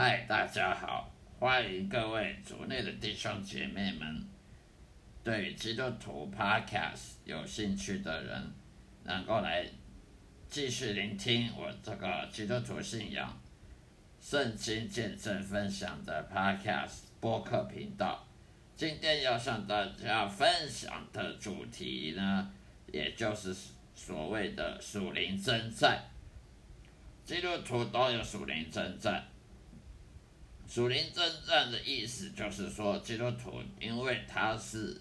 [0.00, 4.24] 嗨，大家好，欢迎各位组内的弟兄姐妹们，
[5.24, 8.52] 对于基督徒 Podcast 有兴趣的人，
[9.02, 9.66] 能够来
[10.48, 13.36] 继续聆听我这个基督徒信仰、
[14.20, 18.24] 圣经见证分享的 Podcast 播客频道。
[18.76, 22.48] 今天要向大家分享的主题呢，
[22.92, 23.52] 也就是
[23.96, 26.00] 所谓的属灵征战。
[27.24, 29.20] 基督徒都有属灵征战。
[30.68, 35.00] 属灵征战的意思就是说，基督徒因为他是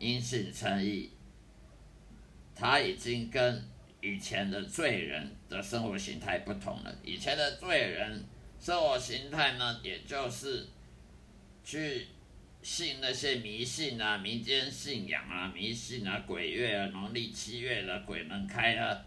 [0.00, 1.10] 因信称义，
[2.52, 3.64] 他已经跟
[4.00, 6.92] 以前的罪人的生活形态不同了。
[7.04, 8.24] 以前的罪人
[8.58, 10.66] 生活形态呢，也就是
[11.64, 12.08] 去
[12.60, 19.00] 信那些迷信啊、民间信仰啊、迷信啊、鬼月啊、农历七月的鬼门开啊。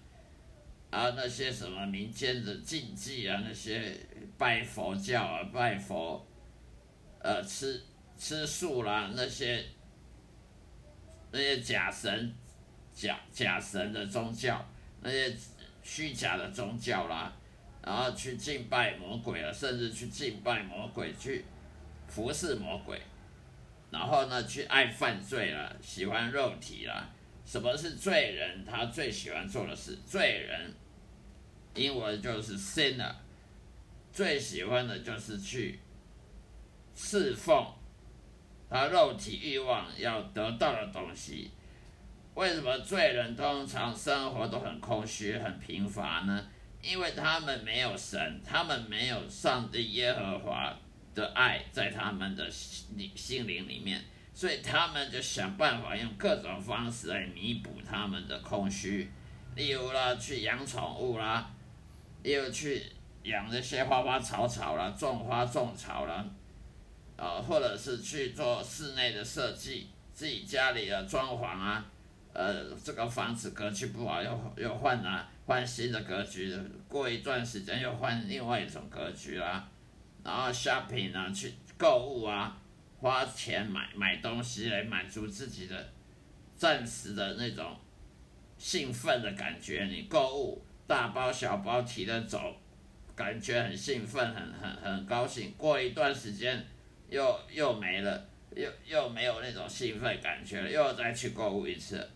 [0.90, 3.94] 啊，那些什么民间的禁忌啊，那些
[4.38, 6.26] 拜佛教啊，拜佛，
[7.20, 7.82] 呃，吃
[8.18, 9.64] 吃素啦，那些
[11.32, 12.34] 那些假神、
[12.94, 14.66] 假假神的宗教，
[15.02, 15.36] 那些
[15.84, 17.34] 虚假的宗教啦，
[17.84, 21.44] 然后去敬拜魔鬼了，甚至去敬拜魔鬼，去
[22.08, 23.02] 服侍魔鬼，
[23.92, 27.14] 然后呢，去爱犯罪了，喜欢肉体了。
[27.48, 28.66] 什么是罪人？
[28.66, 30.74] 他最喜欢做的事，罪人，
[31.76, 33.16] 英文就是 sinner，
[34.12, 35.80] 最喜欢的就是去
[36.94, 37.66] 侍奉
[38.70, 41.50] 他肉体欲望要得到的东西。
[42.36, 46.46] 为什么罪人通常生活都很空虚、很贫乏呢？
[46.82, 50.78] 因为他们没有神，他们没有上帝耶和华
[51.16, 54.04] 的爱在他们的心心灵里面。
[54.38, 59.10] 所以他们就想办法用各种方式来弥补他们的空虚，
[59.56, 61.50] 例如啦，去养宠物啦，
[62.22, 62.84] 例如去
[63.24, 66.24] 养那些花花草草啦，种花种草啦，
[67.16, 71.84] 呃，或者是去做室内的设计，自己家里的装潢啊，
[72.32, 76.56] 呃，这个房子格局不好，又又换啊，换新的格局，
[76.88, 79.68] 过一段时间又换另外一种格局啦，
[80.24, 82.56] 然后 shopping 啊，去购物啊。
[83.00, 85.90] 花钱买买东西来满足自己的
[86.56, 87.78] 暂时的那种
[88.58, 92.56] 兴奋的感觉，你购物大包小包提着走，
[93.16, 95.54] 感觉很兴奋，很很很高兴。
[95.58, 96.66] 过一段时间
[97.08, 98.26] 又又没了，
[98.56, 102.10] 又又没有那种兴奋感觉了，又再去购物一次。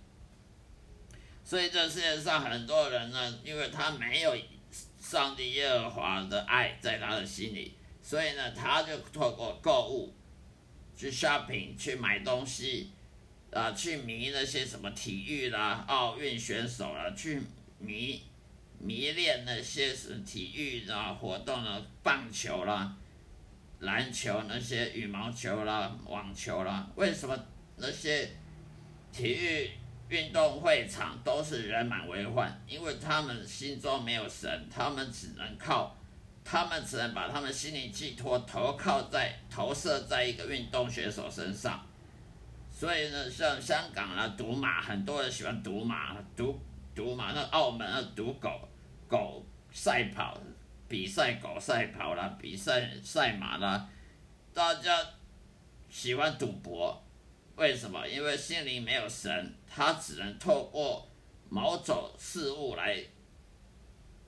[1.44, 4.36] 所以这世界上很多人呢，因为他没有
[5.00, 10.12] 上帝耶和华的爱在他的心里，所以呢，他就透过购物。
[11.02, 12.92] 去 shopping 去买东西，
[13.52, 17.42] 啊，去迷那些什么体育啦、奥运选手啦，去
[17.80, 18.22] 迷
[18.78, 22.96] 迷恋那些是体育的活动的棒球啦、
[23.80, 26.88] 篮球那些羽毛球啦、网球啦。
[26.96, 27.36] 为什么
[27.78, 28.30] 那些
[29.12, 29.72] 体育
[30.08, 32.64] 运动会场都是人满为患？
[32.68, 35.98] 因为他们心中没有神，他们只能靠。
[36.44, 41.86] 他们只能把他们心灵寄托投靠在投射在一个运动选手身上，
[42.70, 46.60] 所以呢，像香港啊，赌马，很多人喜欢赌马，赌
[46.94, 48.68] 赌马，那澳门啊，赌狗
[49.08, 50.38] 狗赛跑
[50.90, 53.88] 比赛，狗赛跑啦，比赛赛马啦，
[54.54, 54.98] 大家
[55.90, 57.02] 喜欢赌博，
[57.56, 58.06] 为什么？
[58.08, 61.08] 因为心灵没有神，他只能透过
[61.50, 63.02] 某种事物来。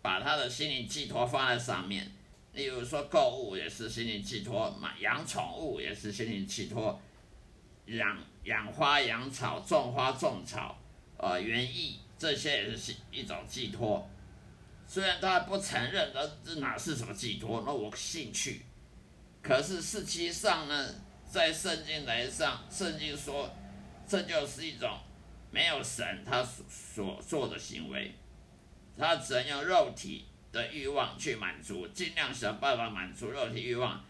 [0.04, 2.12] 把他的心灵寄托放在上面，
[2.52, 7.02] 例如说购物也是心灵寄托，买养宠物也是心灵寄托，
[7.86, 10.78] 养养花养草种花种草，
[11.18, 14.06] 呃园艺这些也是一种寄托。
[14.86, 17.64] 虽然他不承认，那这哪是什么寄托？
[17.66, 18.62] 那我兴趣。
[19.42, 23.50] 可是实际上呢，在圣经来上，圣经说
[24.06, 25.00] 这就是一种
[25.50, 28.14] 没有神他所所做的行为。
[28.98, 34.04] 他只能用肉体的欲望去满足，尽量想办法满足肉体欲望。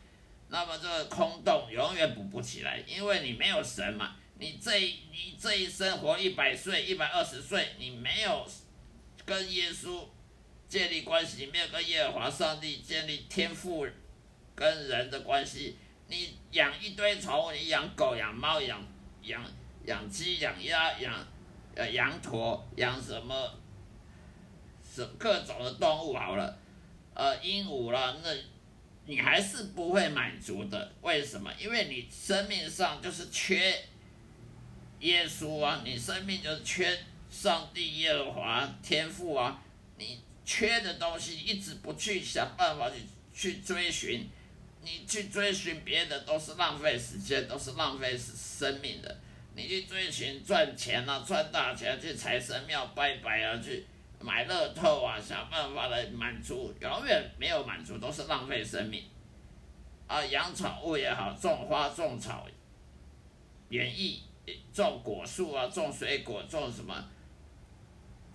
[0.50, 4.16] 那么这个空洞永远补不起来，因为你没有神嘛。
[4.40, 8.46] 你这你这一生活一百岁、一百二十岁，你没有
[9.26, 10.06] 跟耶稣
[10.68, 13.88] 建立关系，没有跟耶和华上帝建立天赋
[14.54, 15.78] 跟人的关系。
[16.08, 18.86] 你养一堆宠物，你养狗、养猫、养
[19.22, 19.44] 养
[19.86, 21.28] 养鸡、养鸭、养
[21.76, 23.34] 呃羊驼、养什么？
[24.94, 26.58] 是各种的动物好了，
[27.14, 28.30] 呃，鹦鹉啦，那
[29.06, 30.92] 你还是不会满足的。
[31.02, 31.52] 为什么？
[31.60, 33.84] 因为你生命上就是缺
[35.00, 36.98] 耶稣啊，你生命就是缺
[37.32, 39.62] 上帝耶和华天赋啊，
[39.98, 42.98] 你缺的东西一直不去想办法去
[43.34, 44.30] 去追寻，
[44.82, 49.18] 你去追寻别的都是浪费时间，都是浪费生命的。
[49.56, 53.86] 你去追寻赚钱啊，赚大钱，去财神庙拜拜啊，去
[54.24, 59.04] 买乐透啊，想办法来满足，永远没有满足，都是浪费生命。
[60.08, 62.48] 啊，养宠物也好，种花种草，
[63.68, 64.24] 园艺
[64.74, 66.94] 种果树啊，种水果，种什么，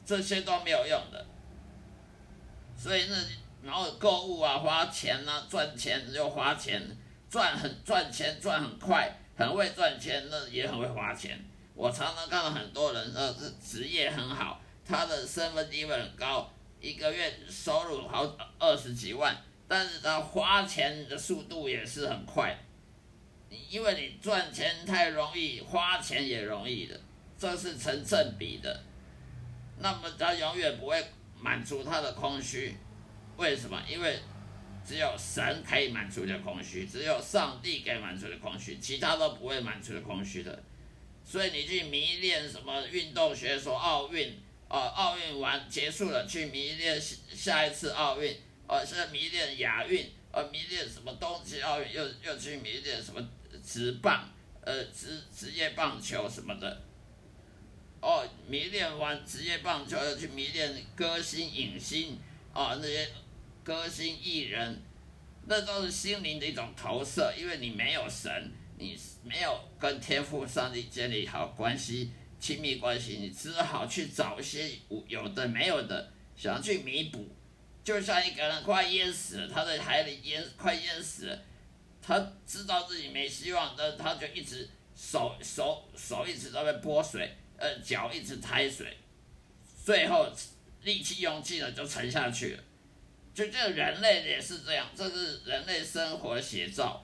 [0.04, 1.26] 这些都没有用的。
[2.76, 3.16] 所以那
[3.62, 6.80] 然后购物啊，花钱啊，赚钱又花钱，
[7.30, 11.42] 赚很赚钱赚很快，很会赚钱，那也很会花钱。
[11.74, 16.50] 我常常看到很多人，呃，是职业很好，他的身份地位很高，
[16.80, 18.24] 一个月收入好
[18.58, 19.36] 二十几万。
[19.68, 22.58] 但是他花钱的速度也是很快，
[23.68, 26.98] 因为你赚钱太容易，花钱也容易的，
[27.36, 28.82] 这是成正比的。
[29.78, 31.04] 那么他永远不会
[31.38, 32.74] 满足他的空虚，
[33.36, 33.78] 为什么？
[33.86, 34.18] 因为
[34.82, 40.62] 只有神可以满足的空虚，只有上帝可以满足的空虚，其他都不会满足的空虚的。
[41.22, 44.34] 所以你去迷恋什么运动学，说奥运，
[44.68, 48.36] 啊，奥运完结束了，去迷恋下一次奥运。
[48.66, 53.26] 哦，现在迷恋亚运，哦，迷恋什么冬季奥运，又又去迷恋什么
[53.64, 54.28] 职棒，
[54.60, 56.82] 呃，职职业棒球什么的。
[58.02, 62.18] 哦，迷恋完职业棒球，又去迷恋歌星影星，
[62.52, 63.08] 哦，那些
[63.64, 64.82] 歌星艺人，
[65.46, 68.94] 那都是心灵的一种投射，因为你没有神，你
[69.24, 74.70] 没有跟天赋上帝建立好关系、亲密关系，你只好去找一些
[75.06, 77.26] 有的没有的，想去弥补。
[77.84, 81.42] 就像一个人快淹死了，他在海里淹，快淹死了，
[82.02, 88.96] 他知道自己没希望，但他就一直手手手一直在被泼水，呃，脚一直抬水，
[89.84, 90.30] 最后
[90.82, 92.62] 力气用尽了就沉下去了。
[93.34, 97.02] 就这人类也是这样，这是人类生活写照。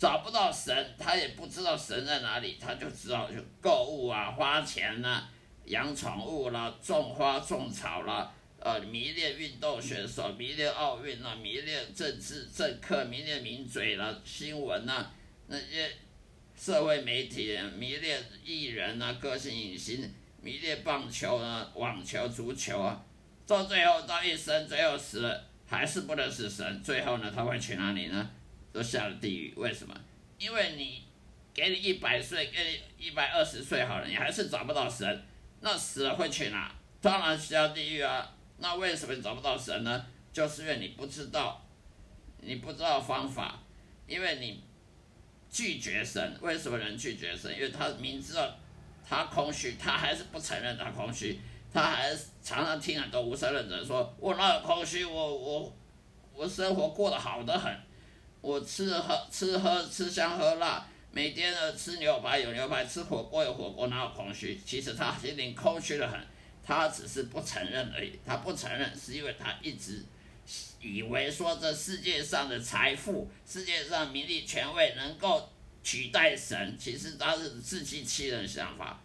[0.00, 5.28] 找不到神，他也不知道神在哪里，他就只好就购物啊，花钱呐，
[5.66, 8.32] 养宠物啦，种花种草啦。
[8.58, 15.10] 呃，迷恋运动选手，迷恋奥运啊，迷恋政治政客，迷恋名嘴啦，新闻呐，
[15.48, 15.90] 那些
[16.56, 20.10] 社会媒体，迷恋艺人啊，歌星影星，
[20.40, 23.04] 迷恋棒球啊，网球、足球啊，
[23.46, 28.30] 到最后到一生最后死了，还是不能是神，最后呢，他会去哪里呢？
[28.72, 29.54] 都下了地狱。
[29.56, 29.94] 为什么？
[30.38, 31.02] 因为你
[31.52, 32.58] 给你一百岁，给
[32.98, 35.22] 你一百二十岁好了，你还是找不到神，
[35.60, 36.74] 那死了会去哪？
[37.00, 38.30] 当然下地狱啊。
[38.58, 40.06] 那为什么找不到神呢？
[40.32, 41.60] 就是因为你不知道，
[42.40, 43.58] 你不知道方法，
[44.06, 44.62] 因为你
[45.50, 46.38] 拒绝神。
[46.40, 47.52] 为什么人拒绝神？
[47.52, 48.54] 因为他明知道
[49.06, 51.40] 他空虚，他还是不承认他空虚，
[51.72, 55.76] 他还是常常听很多无神论者说：“我那空虚，我我
[56.34, 57.74] 我生活过得好得很，
[58.40, 64.60] 我吃喝吃喝吃香喝辣，每天呢吃牛排有牛排，吃火锅有火锅，哪有空虚？
[64.64, 66.20] 其实他心灵空虚的很。”
[66.62, 70.04] 他只是不承认而已，他不承认是因为他一直
[70.80, 75.48] 以为说这世界上的财富、世界上名利权位能够
[75.82, 79.00] 取代神，其实他是自欺欺人的想法。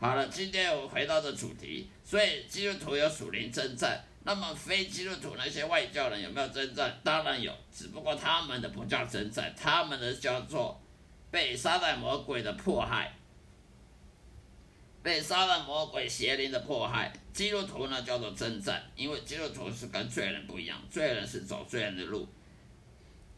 [0.00, 7.00] 好了，今天我回到这主题，所以基督徒有属灵征战，那么非基督徒那些外教人有没有征战？
[7.02, 10.78] 当然有，只不过他们的不叫征战，他们的叫做
[11.30, 13.10] 被撒旦魔鬼的迫害。
[15.02, 22.28] 被杀了魔鬼邪灵的迫害，基督徒呢叫做征战，因为基督徒是跟罪人不一样，罪人是走罪人的路，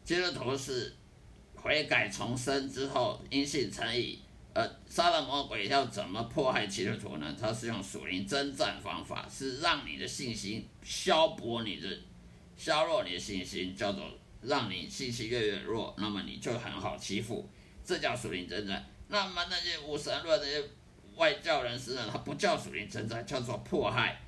[0.03, 0.93] 基督徒是
[1.55, 4.19] 悔改重生之后因信成义。
[4.53, 7.35] 呃，杀了魔鬼要怎么迫害基督徒呢？
[7.39, 11.87] 他是用属灵征战方法，是让你的信心消薄你的，
[12.57, 14.05] 削弱你的信心，叫做
[14.41, 17.49] 让你信心越越弱，那么你就很好欺负，
[17.83, 18.85] 这叫属灵征战。
[19.07, 20.63] 那么那些无神论那些。
[21.17, 24.19] 外教人士呢，他不叫属灵征战，叫做迫害。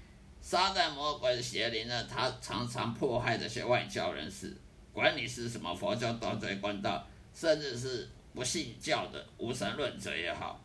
[0.42, 4.56] 撒旦魔鬼的邪灵呢，他常常迫害这些外教人士，
[4.92, 10.59] 管你是什么佛教、道教、官道，甚至是不信教的无神论者也好。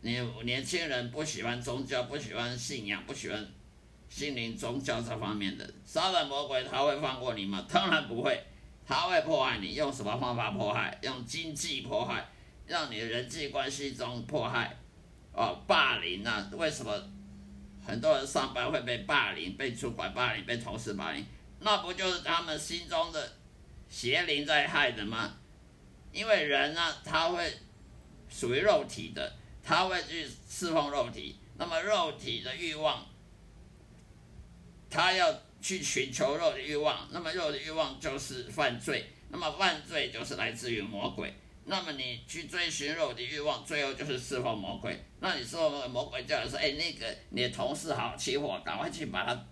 [0.00, 3.46] 你年轻人不喜欢宗教，不喜欢信仰，不喜欢
[4.08, 7.66] 心灵宗教这方面的，杀人魔鬼他会放过你吗？
[7.68, 8.42] 当然不会，
[8.86, 9.74] 他会迫害你。
[9.74, 10.98] 用什么方法迫害？
[11.02, 12.26] 用经济迫害，
[12.66, 14.76] 让你的人际关系中迫害。
[15.32, 16.50] 哦，霸凌啊！
[16.52, 16.92] 为什么
[17.86, 21.24] 很多人上班会被霸凌、被主管霸凌、被同事霸凌？
[21.60, 23.32] 那不就是他们心中的
[23.88, 25.36] 邪灵在害的吗？
[26.12, 27.52] 因为人呢，他会
[28.28, 31.36] 属于肉体的，他会去侍奉肉体。
[31.56, 33.06] 那么肉体的欲望，
[34.88, 39.10] 他要去寻求肉的欲望，那么肉的欲望就是犯罪。
[39.28, 41.32] 那么犯罪就是来自于魔鬼。
[41.66, 44.98] 那么你去追寻肉体欲望，最后就是侍奉魔鬼。
[45.20, 49.46] 那你说魔鬼叫你说，哎，那个你的同事好欺负，赶快去把他，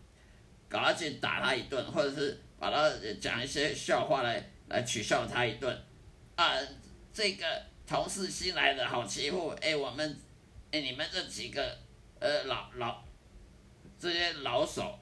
[0.68, 5.84] 赶快去打他一顿，或者是把他讲一些笑话来来取笑他一顿。
[6.38, 6.56] 啊，
[7.12, 7.44] 这个
[7.84, 10.16] 同事新来的好欺负，哎，我们，
[10.70, 11.76] 哎，你们这几个，
[12.20, 13.02] 呃，老老，
[13.98, 14.96] 这些老手，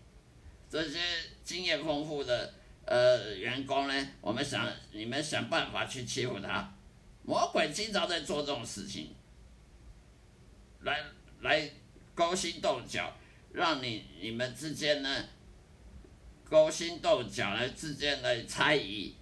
[0.71, 0.99] 这些
[1.45, 2.55] 经验丰富的
[2.87, 6.73] 呃员工呢，我们想你们想办法去欺负他。
[7.23, 9.14] 魔鬼经常在做这种事情，
[10.81, 11.05] 来
[11.43, 11.71] 来
[12.14, 13.14] 勾心斗角，
[13.52, 15.28] 让你你们之间呢
[16.49, 19.14] 勾心斗角，来之间的猜疑，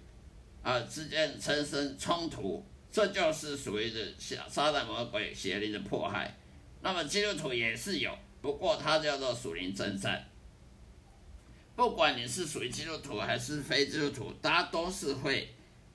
[0.65, 6.35] 啊，之间产生冲突，这就是属于的撒撒旦魔鬼邪灵的迫害。
[6.81, 10.27] 那么基督徒也是有，不过它叫做属灵征战。
[11.75, 15.51] 不管你是属于基督徒还是非基督徒，大家都是会。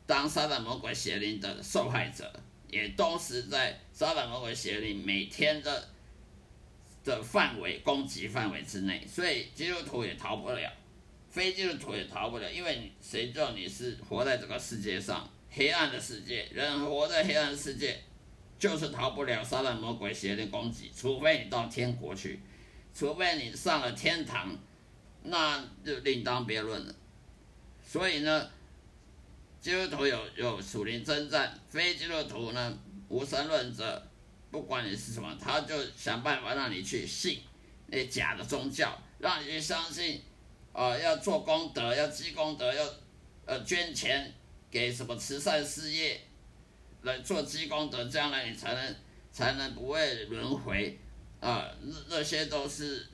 [0.07, 2.29] 当撒旦魔鬼邪灵的受害者，
[2.69, 5.89] 也都是在撒旦魔鬼邪灵每天的
[7.05, 10.73] 的范围攻击范围之内，所以基督徒也逃不了，
[11.31, 17.99] 非基督徒也逃不了，因为谁叫你是活在这个世界上黑暗的世界，人活在黑暗世界，
[18.59, 22.41] 就是逃不了撒旦魔鬼邪灵攻击，除非你到天国去，
[22.93, 24.55] 除非你上了天堂，
[25.23, 26.95] 那就另当别论了。
[27.87, 28.51] 所以呢。
[29.63, 32.79] 基督徒有有属灵征战，非基督徒呢
[33.11, 34.03] 无神论者，
[34.51, 37.43] 不管你是什么，他就想办法让你去信
[37.89, 40.23] 那假的宗教，让你去相信，
[40.73, 42.85] 啊，要做功德，要积功德，要
[43.47, 44.33] 呃捐钱
[44.71, 46.21] 给什么慈善事业
[47.03, 48.97] 来做积功德，将来你才能
[49.33, 50.99] 才能不会轮回
[51.41, 53.07] 啊，那那些都是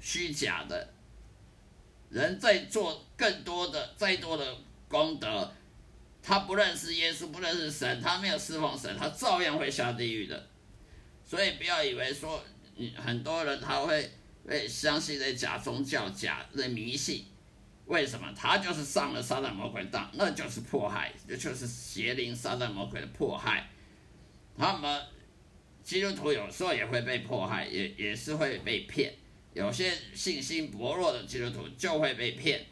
[0.00, 0.88] 虚假的。
[2.10, 4.56] 人在做更多的再多的
[4.88, 5.52] 功德。
[6.24, 10.46] 他不认识耶稣，不认识神，他没有侍奉神，他照样会下地狱的。
[11.26, 12.40] 所以不要以为说，
[12.76, 14.08] 你很多人他会
[14.46, 17.26] 会相信这假宗教、假的迷信。
[17.86, 18.32] 为什么？
[18.36, 23.68] 他就是上了撒旦魔鬼当，那就是迫害，这就是邪灵撒旦魔鬼的迫害。
[24.56, 25.02] 他们
[25.82, 29.12] 基督徒有时候也会被迫害，也也是会被骗。
[29.52, 32.64] 有些信心薄弱的基督徒就会被骗，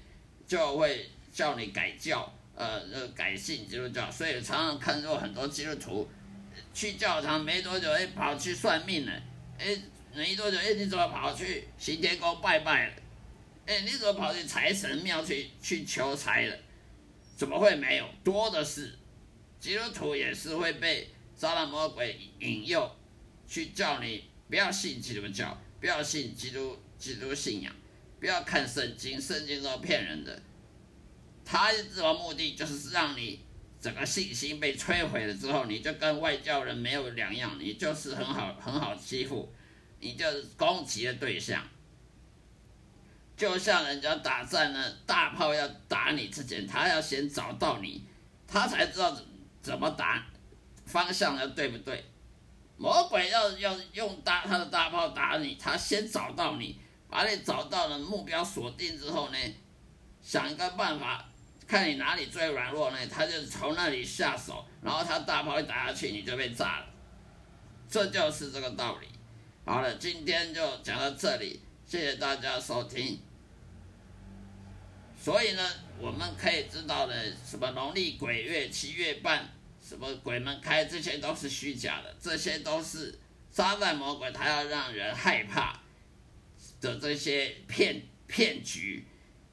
[0.46, 2.32] 就会叫你改教。
[2.54, 6.06] 呃，呃，改信基督教，所以常常看到很多基督徒
[6.74, 9.12] 去教堂没多久，哎，跑去算命了，
[9.58, 9.74] 哎，
[10.14, 12.94] 没多久，哎，你怎么跑去行天宫拜拜了？
[13.66, 16.56] 哎，你怎么跑去财神庙去去求财了？
[17.36, 18.08] 怎么会没有？
[18.24, 18.98] 多的是，
[19.58, 22.96] 基督徒也是会被撒旦魔鬼引诱，
[23.46, 27.72] 去叫你不要信基督教，不要信基督基督信仰，
[28.18, 30.42] 不要看圣经，圣经都骗人的。
[31.44, 33.40] 他这个目的就是让你
[33.80, 39.50] 整个信心被摧毁了之后，你就跟外教人没有两样，你就是很好很好欺负，
[40.00, 41.62] 你就是攻击的对象。
[43.36, 48.04] 就像人家打仗呢，大炮要打你之前，他要先找到你，
[48.46, 49.16] 他才知道
[49.62, 50.26] 怎么打，
[50.84, 52.04] 方向要对不对。
[52.76, 56.78] 魔鬼要要用大他的大炮打你，他先找到你，
[57.08, 59.38] 把你找到了目标锁定之后呢，
[60.20, 61.26] 想一个办法。
[61.66, 66.86] 看你哪里最软弱呢，他就从那里下手，然后他大炮一打下去，你就被炸了。
[67.88, 69.06] 这就是这个道理。
[69.64, 73.20] 好了，今天就讲到这里，谢谢大家收听。
[75.22, 77.14] 所以呢，我们可以知道的，
[77.46, 79.48] 什么农历鬼月七月半，
[79.86, 83.16] 什么鬼门开，这些都是虚假的，这些都是
[83.50, 85.78] 撒旦魔鬼他要让人害怕
[86.80, 89.04] 的这些骗骗局。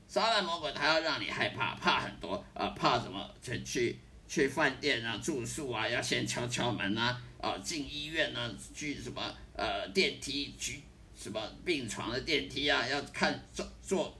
[0.07, 3.29] 撒旦魔鬼他要让你害怕，怕很多，呃，怕什么？
[3.43, 9.21] 去去去饭店啊，住宿啊，要先敲敲门啊，啊，进医院啊，去什么？
[9.57, 10.83] 呃，电梯去
[11.15, 14.15] 什么病床的电梯啊，要看坐坐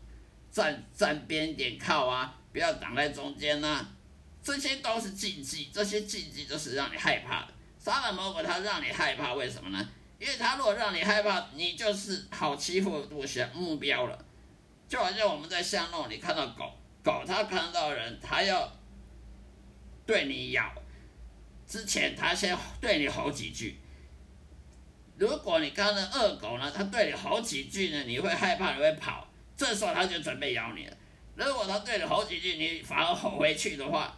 [0.52, 3.86] 站站边点靠啊，不要挡在中间呐，
[4.42, 7.54] 这些都是禁忌，这些禁忌都是让你害怕的。
[7.78, 9.90] 撒旦魔鬼他让你害怕，为什么呢？
[10.20, 14.26] 因为他如果让你害怕，你就是好欺负的目目标了。
[14.90, 18.74] 就好像我们在巷弄里看到狗狗，它看到人，它要
[20.08, 20.74] 对你咬
[21.68, 23.78] 之前，它先对你吼几句。
[25.18, 30.98] 如果你看到恶狗呢，它对你吼几句呢，你会害怕，你会跑，这时候它就准备咬你了。
[31.36, 34.16] 如果它对你吼几句，你反而吼回去的话，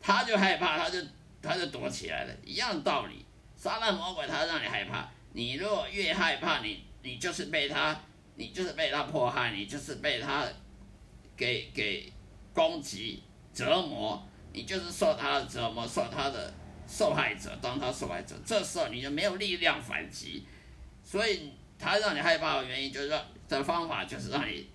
[0.00, 0.98] 它就害怕，它就
[1.42, 2.34] 它就躲起来了。
[2.44, 3.24] 一样道理，
[3.56, 7.98] 杀旦魔鬼它让你害怕，你如果越害怕，你你就是被它。
[8.36, 10.46] 你就是被他迫害，你就是被他
[11.36, 12.10] 给给
[12.54, 13.22] 攻击
[13.52, 16.50] 折磨，你就是受他的折磨，受他的
[16.90, 20.44] 受害者，当他受害者，这时候你就没有力量反击，
[21.04, 24.68] 所以他让你害怕的原因就是说的方法就是让你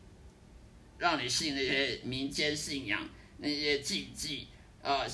[0.98, 3.06] 让你信那些民间信仰
[3.38, 4.48] 那些禁忌
[4.82, 5.06] 啊，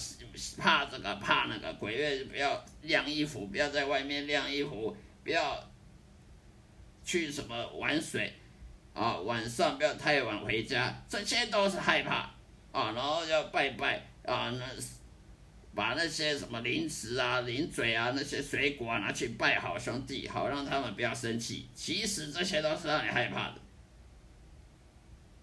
[0.58, 5.62] 怕这个怕那个，鬼月不要晾衣服，不要在外面晾衣服，不要
[7.04, 8.32] 去什么玩水。
[8.94, 12.30] 啊，晚上不要太晚回家，这些都是害怕
[12.74, 12.92] 啊。
[12.92, 14.66] 然后要拜拜啊，那
[15.74, 21.68] 把那些什么零食啊、零嘴啊、那些水果啊拿去拜好兄弟，好让他们不要生气。
[21.74, 23.56] 其实这些都是让你害怕的，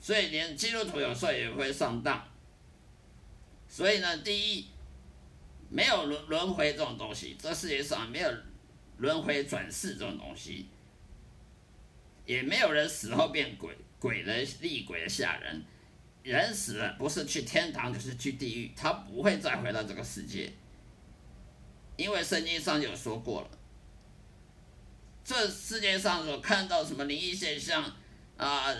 [0.00, 2.26] 所以连基督徒有时候也会上当。
[3.68, 4.66] 所以呢，第一，
[5.70, 8.30] 没有轮轮回这种东西，这世界上没有
[8.98, 10.66] 轮回转世这种东西。
[12.26, 15.64] 也没有人死后变鬼，鬼的厉鬼的吓人。
[16.28, 20.52] 人死了不是去天堂就是去地狱，他不会再回到这个世界。
[21.96, 23.50] 因为圣经上有说过了，
[25.24, 27.84] 这世界上所看到什么灵异现象
[28.36, 28.72] 啊、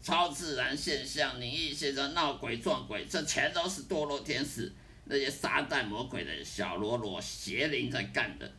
[0.00, 4.72] 超自然现象、灵异现象、闹鬼撞鬼，这全都是堕落天使
[5.06, 8.52] 那些撒旦魔鬼的小喽啰邪灵在干的。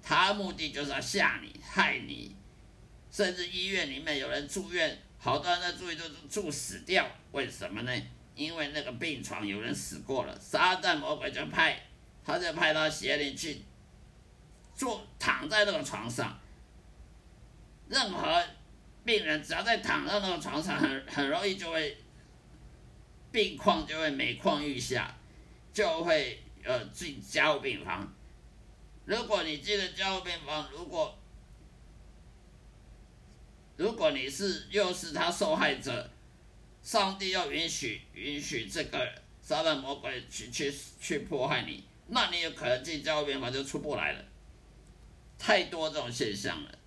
[0.00, 2.36] 他目的就是要吓你、害你。
[3.10, 7.92] 甚至医院里面有人住院，好多人在住院都住死掉，为什么呢？
[8.34, 11.82] 因为那个病床有人死过了，撒旦魔鬼就派，
[12.24, 13.62] 他就派他邪灵去
[14.76, 16.38] 坐躺在那个床上。
[17.88, 18.44] 任何
[19.04, 21.96] 病人只要在躺在那个床上，很很容易就会
[23.32, 25.12] 病况就会每况愈下，
[25.72, 28.12] 就会呃进加护病房。
[29.04, 31.18] 如果你进了加护病房，如果
[33.78, 36.10] 如果你是又是他受害者，
[36.82, 39.08] 上帝要允许允许这个
[39.40, 44.24] 撒旦魔鬼去去去迫害你，那你有可能进教病房就出不来了。
[45.38, 46.78] 太多这种现象了，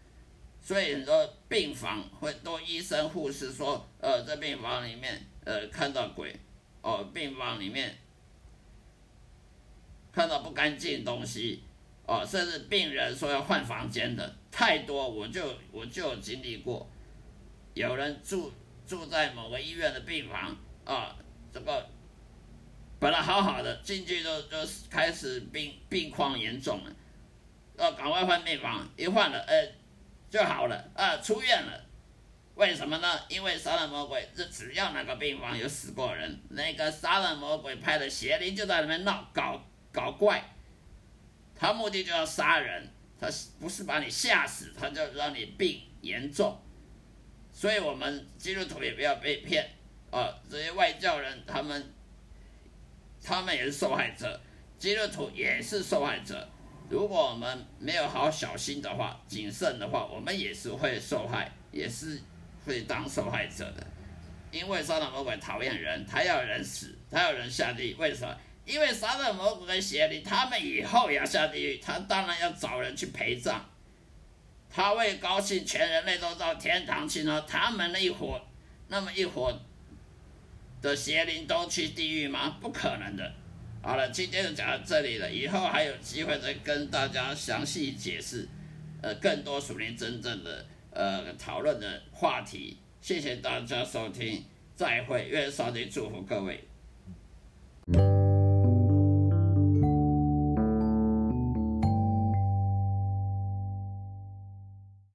[0.62, 6.36] 所以很多病房会多医生护士说，呃，在病房里面呃看到鬼，
[6.82, 7.98] 哦，病房里面
[10.12, 11.64] 看到不干净东西。
[12.06, 16.90] 哦，甚至病人说要换房间的太多，我就我就有经历过，
[17.74, 18.52] 有人住
[18.86, 21.16] 住在某个医院的病房啊，
[21.54, 21.88] 这个
[23.00, 24.58] 本来好好的，进去就就
[24.90, 26.92] 开始病病况严重了，
[27.78, 29.72] 要赶快换病房，一换了，呃，
[30.30, 31.86] 就好了，啊，出院了，
[32.56, 33.20] 为什么呢？
[33.30, 40.44] 因为杀人魔鬼，这只要那个病房有死过人，那个杀人魔鬼派的邪灵就在里面闹搞搞怪。
[41.62, 43.28] 他目的就要杀人，他
[43.60, 46.60] 不是把你吓死，他就让你病严重。
[47.54, 49.70] 所以，我们基督徒也不要被骗
[50.10, 50.34] 啊！
[50.50, 51.94] 这些外教人，他们
[53.24, 54.42] 他们也是受害者，
[54.80, 56.50] 基督徒也是受害者。
[56.90, 62.20] 如果我们没有好小心的话、谨慎的话，我们也是会受害，也是
[62.66, 63.86] 会当受害者的。
[64.52, 68.36] 因为撒旦魔鬼讨厌人，他要人死，他要人下地，为什么？
[68.72, 73.64] 因为杀了魔鬼跟邪灵，他们以后要下地狱，他当然要找人去陪葬。
[74.74, 77.44] 他会高兴，全人类都到天堂去呢？
[77.46, 78.42] 他们那一伙，
[78.88, 79.54] 那么一伙
[80.82, 82.58] 的邪灵都去地狱吗？
[82.62, 83.34] 不可能的。
[83.84, 88.48] 好了，今天就讲到这里了，以后还有机会再跟大家详细解释，
[89.02, 92.78] 呃，更多属灵真正的呃讨论的话题。
[93.02, 96.64] 谢谢大家收听，再会，愿上帝祝福各位。